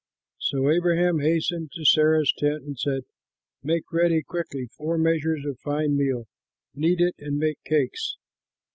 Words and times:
So 0.39 0.67
Abraham 0.71 1.19
hastened 1.19 1.73
to 1.73 1.85
Sarah's 1.85 2.33
tent 2.35 2.63
and 2.63 2.75
said, 2.75 3.03
"Make 3.61 3.83
ready 3.93 4.23
quickly 4.23 4.65
four 4.75 4.97
measures 4.97 5.45
of 5.45 5.59
fine 5.59 5.95
meal, 5.95 6.25
knead 6.73 6.99
it, 7.01 7.13
and 7.19 7.37
make 7.37 7.63
cakes." 7.63 8.17